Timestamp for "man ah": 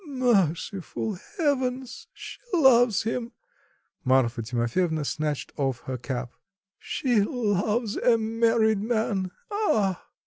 8.81-10.07